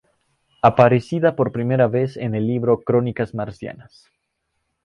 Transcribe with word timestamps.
Aparecida 0.63 1.35
por 1.35 1.51
primera 1.51 1.87
vez 1.87 2.17
en 2.17 2.33
el 2.33 2.47
libro 2.47 2.79
"Crónicas 2.79 3.35
marcianas". 3.35 4.09